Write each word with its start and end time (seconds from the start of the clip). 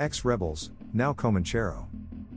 Ex 0.00 0.24
rebels, 0.24 0.72
now 0.92 1.12
Comanchero. 1.12 1.86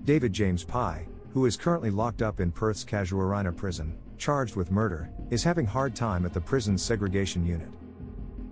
David 0.04 0.32
James 0.32 0.64
Pye, 0.64 1.08
who 1.33 1.48
is 1.48 1.58
currently 1.58 1.90
locked 1.90 2.22
up 2.22 2.40
in 2.40 2.52
Perth's 2.52 2.86
Casuarina 2.86 3.52
prison, 3.52 3.98
charged 4.20 4.56
with 4.56 4.70
murder, 4.70 5.09
is 5.32 5.43
having 5.43 5.66
hard 5.66 5.96
time 5.96 6.24
at 6.24 6.35
the 6.35 6.40
prison's 6.40 6.83
segregation 6.83 7.43
unit. 7.43 7.70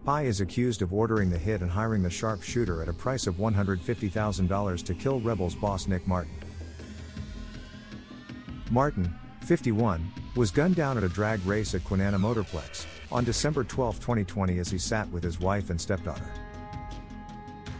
Pye 0.05 0.23
is 0.23 0.41
accused 0.41 0.81
of 0.81 0.91
ordering 0.91 1.29
the 1.29 1.37
hit 1.37 1.61
and 1.61 1.69
hiring 1.69 2.01
the 2.01 2.09
sharpshooter 2.09 2.81
at 2.81 2.89
a 2.89 2.93
price 2.93 3.27
of 3.27 3.35
$150,000 3.35 4.83
to 4.83 4.93
kill 4.95 5.19
rebels 5.19 5.53
boss 5.53 5.87
Nick 5.87 6.07
Martin. 6.07 6.33
Martin, 8.71 9.13
51, 9.41 10.11
was 10.35 10.49
gunned 10.49 10.75
down 10.75 10.97
at 10.97 11.03
a 11.03 11.09
drag 11.09 11.45
race 11.45 11.75
at 11.75 11.83
Kwinana 11.83 12.19
Motorplex 12.19 12.87
on 13.11 13.23
December 13.23 13.63
12, 13.63 13.99
2020, 13.99 14.57
as 14.57 14.71
he 14.71 14.79
sat 14.79 15.07
with 15.11 15.23
his 15.23 15.39
wife 15.39 15.69
and 15.69 15.79
stepdaughter. 15.79 16.25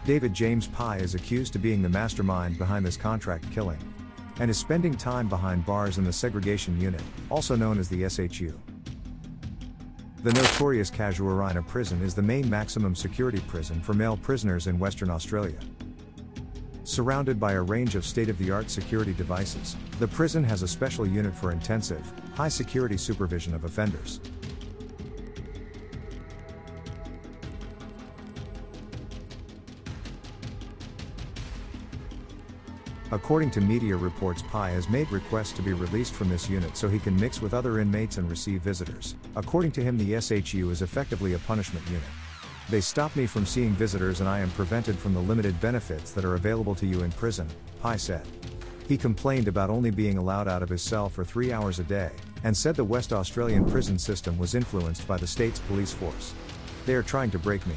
David 0.06 0.36
James 0.36 0.68
Pye 0.68 0.98
is 0.98 1.16
accused 1.16 1.56
of 1.56 1.64
being 1.64 1.82
the 1.82 1.90
mastermind 1.90 2.60
behind 2.60 2.86
this 2.86 2.96
contract 2.96 3.52
killing 3.52 3.80
and 4.40 4.52
is 4.52 4.58
spending 4.58 4.94
time 4.94 5.28
behind 5.28 5.66
bars 5.66 5.98
in 5.98 6.04
the 6.04 6.14
segregation 6.14 6.80
unit, 6.80 7.02
also 7.32 7.56
known 7.56 7.80
as 7.80 7.90
the 7.90 8.08
SHU. 8.08 8.54
The 10.22 10.34
notorious 10.34 10.92
Casuarina 10.92 11.66
prison 11.66 12.04
is 12.04 12.14
the 12.14 12.22
main 12.22 12.48
maximum 12.48 12.94
security 12.94 13.40
prison 13.48 13.82
for 13.82 13.96
male 13.96 14.18
prisoners 14.18 14.68
in 14.68 14.78
Western 14.78 15.10
Australia. 15.10 15.58
Surrounded 16.84 17.40
by 17.40 17.54
a 17.54 17.62
range 17.64 17.96
of 17.96 18.06
state 18.06 18.30
of 18.30 18.38
the 18.38 18.52
art 18.52 18.70
security 18.70 19.14
devices, 19.14 19.76
the 19.98 20.08
prison 20.08 20.44
has 20.44 20.62
a 20.62 20.68
special 20.68 21.08
unit 21.08 21.36
for 21.36 21.52
intensive, 21.52 22.14
high 22.36 22.48
security 22.48 22.96
supervision 22.96 23.56
of 23.56 23.64
offenders. 23.64 24.20
According 33.16 33.52
to 33.52 33.62
media 33.62 33.96
reports, 33.96 34.42
Pye 34.42 34.72
has 34.72 34.90
made 34.90 35.10
requests 35.10 35.54
to 35.54 35.62
be 35.62 35.72
released 35.72 36.14
from 36.14 36.28
this 36.28 36.50
unit 36.50 36.76
so 36.76 36.90
he 36.90 37.00
can 37.00 37.16
mix 37.16 37.42
with 37.42 37.54
other 37.54 37.80
inmates 37.80 38.18
and 38.18 38.30
receive 38.30 38.62
visitors. 38.62 39.16
According 39.38 39.72
to 39.72 39.82
him, 39.82 39.98
the 39.98 40.20
SHU 40.20 40.70
is 40.70 40.82
effectively 40.82 41.34
a 41.34 41.40
punishment 41.40 41.88
unit. 41.88 42.04
They 42.70 42.82
stop 42.82 43.16
me 43.16 43.26
from 43.26 43.46
seeing 43.46 43.72
visitors 43.72 44.20
and 44.20 44.28
I 44.28 44.40
am 44.40 44.52
prevented 44.52 45.00
from 45.00 45.14
the 45.14 45.22
limited 45.22 45.58
benefits 45.62 46.12
that 46.12 46.26
are 46.26 46.36
available 46.36 46.76
to 46.76 46.86
you 46.86 47.04
in 47.04 47.12
prison, 47.14 47.48
Pye 47.80 47.96
said. 47.96 48.28
He 48.86 48.98
complained 48.98 49.48
about 49.48 49.70
only 49.70 49.92
being 49.92 50.18
allowed 50.18 50.50
out 50.50 50.62
of 50.62 50.68
his 50.68 50.82
cell 50.82 51.08
for 51.08 51.24
three 51.24 51.54
hours 51.54 51.80
a 51.80 51.86
day, 51.86 52.12
and 52.44 52.56
said 52.56 52.76
the 52.76 52.84
West 52.84 53.14
Australian 53.14 53.64
prison 53.64 53.98
system 53.98 54.38
was 54.38 54.56
influenced 54.56 55.08
by 55.08 55.16
the 55.16 55.26
state's 55.26 55.62
police 55.62 55.94
force. 55.94 56.34
They 56.86 56.96
are 56.96 57.02
trying 57.02 57.32
to 57.32 57.40
break 57.40 57.66
me. 57.66 57.76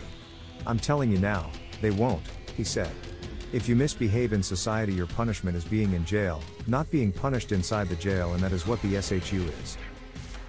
I'm 0.66 0.80
telling 0.80 1.12
you 1.12 1.18
now, 1.18 1.48
they 1.80 1.92
won't, 1.92 2.26
he 2.56 2.64
said. 2.64 2.90
If 3.50 3.66
you 3.66 3.74
misbehave 3.76 4.34
in 4.34 4.42
society, 4.42 4.92
your 4.92 5.06
punishment 5.06 5.56
is 5.56 5.64
being 5.64 5.94
in 5.94 6.04
jail, 6.04 6.42
not 6.66 6.90
being 6.90 7.10
punished 7.10 7.50
inside 7.50 7.88
the 7.88 7.96
jail, 7.96 8.34
and 8.34 8.42
that 8.42 8.52
is 8.52 8.66
what 8.66 8.80
the 8.82 9.00
SHU 9.00 9.42
is. 9.62 9.78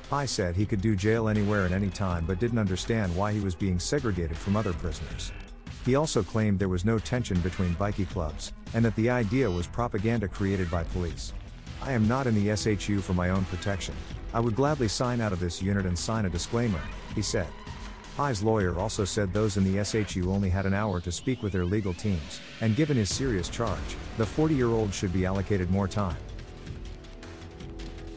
Pye 0.10 0.26
said 0.26 0.54
he 0.54 0.66
could 0.66 0.82
do 0.82 0.98
jail 0.98 1.30
anywhere 1.30 1.66
at 1.66 1.72
any 1.72 1.90
time 1.90 2.26
but 2.26 2.40
didn't 2.40 2.58
understand 2.58 3.16
why 3.16 3.32
he 3.32 3.40
was 3.40 3.56
being 3.56 3.80
segregated 3.80 4.36
from 4.36 4.58
other 4.58 4.74
prisoners. 4.74 5.32
He 5.86 5.96
also 5.96 6.22
claimed 6.22 6.60
there 6.60 6.68
was 6.68 6.84
no 6.84 7.00
tension 7.00 7.40
between 7.40 7.74
bikie 7.76 8.10
clubs, 8.10 8.52
and 8.74 8.84
that 8.84 8.98
the 8.98 9.10
idea 9.10 9.50
was 9.50 9.66
propaganda 9.66 10.28
created 10.28 10.70
by 10.70 10.84
police. 10.84 11.32
I 11.82 11.94
am 11.94 12.06
not 12.06 12.28
in 12.28 12.36
the 12.36 12.54
SHU 12.54 13.00
for 13.00 13.14
my 13.14 13.30
own 13.30 13.46
protection. 13.46 13.96
I 14.34 14.42
would 14.42 14.58
gladly 14.58 14.90
sign 14.90 15.22
out 15.22 15.32
of 15.32 15.40
this 15.40 15.62
unit 15.62 15.86
and 15.86 15.98
sign 15.98 16.26
a 16.26 16.30
disclaimer, 16.30 16.82
he 17.16 17.22
said. 17.22 17.48
Pye's 18.20 18.44
lawyer 18.44 18.78
also 18.78 19.06
said 19.06 19.32
those 19.32 19.56
in 19.56 19.64
the 19.64 19.82
SHU 19.82 20.30
only 20.30 20.50
had 20.50 20.66
an 20.66 20.74
hour 20.74 21.00
to 21.00 21.10
speak 21.10 21.42
with 21.42 21.54
their 21.54 21.64
legal 21.64 21.94
teams, 21.94 22.42
and 22.60 22.76
given 22.76 22.98
his 22.98 23.08
serious 23.08 23.48
charge, 23.48 23.96
the 24.18 24.26
40 24.26 24.56
year 24.56 24.68
old 24.68 24.94
should 24.94 25.14
be 25.14 25.26
allocated 25.26 25.72
more 25.72 25.88
time. 25.88 26.18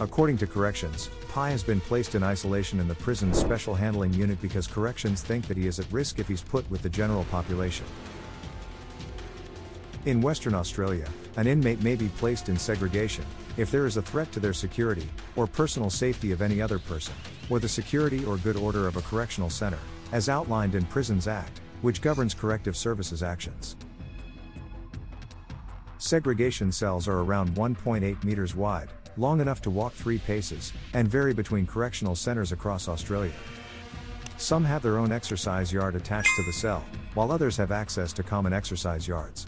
According 0.00 0.38
to 0.38 0.46
corrections, 0.48 1.08
Pye 1.28 1.50
has 1.50 1.62
been 1.62 1.80
placed 1.80 2.16
in 2.16 2.24
isolation 2.24 2.80
in 2.80 2.88
the 2.88 2.96
prison's 2.96 3.38
special 3.38 3.76
handling 3.76 4.12
unit 4.12 4.42
because 4.42 4.66
corrections 4.66 5.22
think 5.22 5.46
that 5.46 5.56
he 5.56 5.68
is 5.68 5.78
at 5.78 5.86
risk 5.92 6.18
if 6.18 6.26
he's 6.26 6.42
put 6.42 6.68
with 6.68 6.82
the 6.82 6.90
general 6.90 7.22
population. 7.26 7.86
In 10.04 10.20
Western 10.20 10.52
Australia, 10.52 11.06
an 11.36 11.46
inmate 11.46 11.80
may 11.80 11.94
be 11.94 12.08
placed 12.08 12.48
in 12.48 12.58
segregation 12.58 13.24
if 13.56 13.70
there 13.70 13.86
is 13.86 13.96
a 13.96 14.02
threat 14.02 14.32
to 14.32 14.40
their 14.40 14.52
security, 14.52 15.08
or 15.36 15.46
personal 15.46 15.90
safety 15.90 16.32
of 16.32 16.42
any 16.42 16.60
other 16.60 16.80
person, 16.80 17.14
or 17.48 17.60
the 17.60 17.68
security 17.68 18.24
or 18.24 18.36
good 18.38 18.56
order 18.56 18.88
of 18.88 18.96
a 18.96 19.02
correctional 19.02 19.48
center, 19.48 19.78
as 20.10 20.28
outlined 20.28 20.74
in 20.74 20.84
Prisons 20.86 21.28
Act, 21.28 21.60
which 21.82 22.02
governs 22.02 22.34
corrective 22.34 22.76
services 22.76 23.22
actions. 23.22 23.76
Segregation 25.98 26.72
cells 26.72 27.06
are 27.06 27.20
around 27.20 27.54
1.8 27.54 28.24
meters 28.24 28.56
wide, 28.56 28.88
long 29.16 29.40
enough 29.40 29.62
to 29.62 29.70
walk 29.70 29.92
three 29.92 30.18
paces, 30.18 30.72
and 30.94 31.06
vary 31.06 31.32
between 31.32 31.64
correctional 31.64 32.16
centers 32.16 32.50
across 32.50 32.88
Australia. 32.88 33.32
Some 34.36 34.64
have 34.64 34.82
their 34.82 34.98
own 34.98 35.12
exercise 35.12 35.72
yard 35.72 35.94
attached 35.94 36.34
to 36.34 36.42
the 36.42 36.52
cell, 36.52 36.84
while 37.14 37.30
others 37.30 37.56
have 37.56 37.70
access 37.70 38.12
to 38.14 38.24
common 38.24 38.52
exercise 38.52 39.06
yards. 39.06 39.46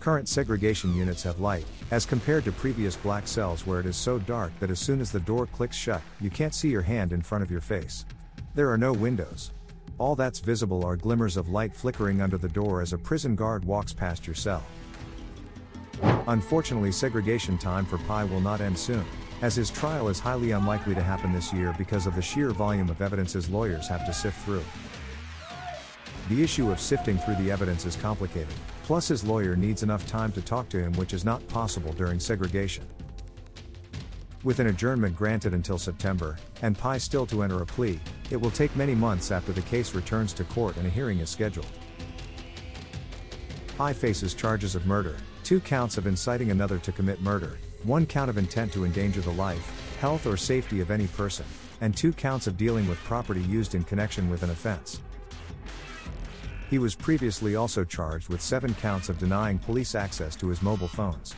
Current 0.00 0.30
segregation 0.30 0.94
units 0.94 1.22
have 1.24 1.40
light, 1.40 1.66
as 1.90 2.06
compared 2.06 2.44
to 2.44 2.52
previous 2.52 2.96
black 2.96 3.28
cells 3.28 3.66
where 3.66 3.80
it 3.80 3.86
is 3.86 3.98
so 3.98 4.18
dark 4.18 4.50
that 4.58 4.70
as 4.70 4.80
soon 4.80 4.98
as 4.98 5.12
the 5.12 5.20
door 5.20 5.46
clicks 5.46 5.76
shut, 5.76 6.00
you 6.22 6.30
can't 6.30 6.54
see 6.54 6.70
your 6.70 6.80
hand 6.80 7.12
in 7.12 7.20
front 7.20 7.44
of 7.44 7.50
your 7.50 7.60
face. 7.60 8.06
There 8.54 8.70
are 8.70 8.78
no 8.78 8.94
windows. 8.94 9.50
All 9.98 10.16
that's 10.16 10.38
visible 10.38 10.86
are 10.86 10.96
glimmers 10.96 11.36
of 11.36 11.50
light 11.50 11.76
flickering 11.76 12.22
under 12.22 12.38
the 12.38 12.48
door 12.48 12.80
as 12.80 12.94
a 12.94 12.98
prison 12.98 13.36
guard 13.36 13.62
walks 13.62 13.92
past 13.92 14.26
your 14.26 14.34
cell. 14.34 14.62
Unfortunately, 16.28 16.92
segregation 16.92 17.58
time 17.58 17.84
for 17.84 17.98
Pye 17.98 18.24
will 18.24 18.40
not 18.40 18.62
end 18.62 18.78
soon, 18.78 19.04
as 19.42 19.54
his 19.54 19.68
trial 19.68 20.08
is 20.08 20.18
highly 20.18 20.52
unlikely 20.52 20.94
to 20.94 21.02
happen 21.02 21.30
this 21.30 21.52
year 21.52 21.74
because 21.76 22.06
of 22.06 22.14
the 22.14 22.22
sheer 22.22 22.52
volume 22.52 22.88
of 22.88 23.02
evidence 23.02 23.34
his 23.34 23.50
lawyers 23.50 23.86
have 23.86 24.06
to 24.06 24.14
sift 24.14 24.42
through. 24.46 24.64
The 26.30 26.42
issue 26.42 26.70
of 26.70 26.80
sifting 26.80 27.18
through 27.18 27.34
the 27.34 27.50
evidence 27.50 27.84
is 27.84 27.96
complicated, 27.96 28.54
plus, 28.90 29.06
his 29.06 29.22
lawyer 29.22 29.54
needs 29.54 29.84
enough 29.84 30.04
time 30.04 30.32
to 30.32 30.42
talk 30.42 30.68
to 30.68 30.76
him, 30.76 30.92
which 30.94 31.14
is 31.14 31.24
not 31.24 31.46
possible 31.46 31.92
during 31.92 32.18
segregation. 32.18 32.84
With 34.42 34.58
an 34.58 34.66
adjournment 34.66 35.14
granted 35.14 35.54
until 35.54 35.78
September, 35.78 36.36
and 36.60 36.76
Pye 36.76 36.98
still 36.98 37.24
to 37.26 37.44
enter 37.44 37.62
a 37.62 37.66
plea, 37.66 38.00
it 38.32 38.36
will 38.36 38.50
take 38.50 38.74
many 38.74 38.96
months 38.96 39.30
after 39.30 39.52
the 39.52 39.62
case 39.62 39.94
returns 39.94 40.32
to 40.32 40.42
court 40.42 40.76
and 40.76 40.88
a 40.88 40.90
hearing 40.90 41.20
is 41.20 41.30
scheduled. 41.30 41.70
Pye 43.78 43.92
faces 43.92 44.34
charges 44.34 44.74
of 44.74 44.86
murder, 44.86 45.16
two 45.44 45.60
counts 45.60 45.96
of 45.96 46.08
inciting 46.08 46.50
another 46.50 46.78
to 46.78 46.90
commit 46.90 47.22
murder, 47.22 47.60
one 47.84 48.04
count 48.04 48.28
of 48.28 48.38
intent 48.38 48.72
to 48.72 48.84
endanger 48.84 49.20
the 49.20 49.30
life, 49.30 49.96
health, 50.00 50.26
or 50.26 50.36
safety 50.36 50.80
of 50.80 50.90
any 50.90 51.06
person, 51.06 51.46
and 51.80 51.96
two 51.96 52.12
counts 52.12 52.48
of 52.48 52.56
dealing 52.56 52.88
with 52.88 52.98
property 53.04 53.42
used 53.42 53.76
in 53.76 53.84
connection 53.84 54.28
with 54.28 54.42
an 54.42 54.50
offense. 54.50 55.00
He 56.70 56.78
was 56.78 56.94
previously 56.94 57.56
also 57.56 57.84
charged 57.84 58.28
with 58.28 58.40
seven 58.40 58.74
counts 58.74 59.08
of 59.08 59.18
denying 59.18 59.58
police 59.58 59.96
access 59.96 60.36
to 60.36 60.46
his 60.46 60.62
mobile 60.62 60.86
phones. 60.86 61.34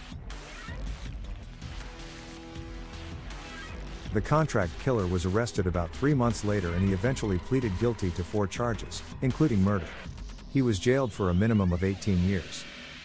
The 4.12 4.21
contract 4.21 4.78
killer 4.81 5.06
was 5.06 5.25
arrested 5.25 5.66
about 5.66 5.91
three 5.92 6.12
months 6.12 6.44
later 6.44 6.75
and 6.75 6.87
he 6.87 6.92
eventually 6.92 7.38
pleaded 7.38 7.72
guilty 7.81 8.10
to 8.10 8.22
four 8.22 8.47
charges, 8.47 9.03
including 9.22 9.65
murder. 9.65 9.87
He 10.50 10.60
was 10.60 10.78
jailed 10.78 11.15
for 11.15 11.31
a 11.31 11.34
minimum 11.34 11.72
of 11.72 11.82
18 11.82 12.22
years. 12.28 12.62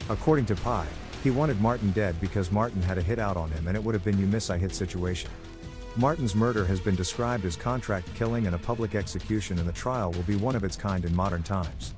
According 0.09 0.47
to 0.47 0.55
Pye, 0.57 0.85
he 1.23 1.31
wanted 1.31 1.61
Martin 1.61 1.91
dead 1.91 2.19
because 2.19 2.51
Martin 2.51 2.81
had 2.81 2.97
a 2.97 3.01
hit 3.01 3.19
out 3.19 3.37
on 3.37 3.49
him 3.51 3.69
and 3.69 3.77
it 3.77 3.81
would 3.81 3.95
have 3.95 4.03
been 4.03 4.19
you 4.19 4.27
miss 4.27 4.49
I 4.49 4.57
hit 4.57 4.75
situation. 4.75 5.31
Martin's 5.95 6.35
murder 6.35 6.65
has 6.65 6.81
been 6.81 6.95
described 6.95 7.45
as 7.45 7.55
contract 7.55 8.13
killing 8.15 8.47
and 8.47 8.55
a 8.55 8.59
public 8.59 8.95
execution 8.95 9.57
and 9.59 9.67
the 9.67 9.71
trial 9.71 10.11
will 10.11 10.23
be 10.23 10.35
one 10.35 10.57
of 10.57 10.65
its 10.65 10.75
kind 10.75 11.05
in 11.05 11.15
modern 11.15 11.41
times. 11.41 11.93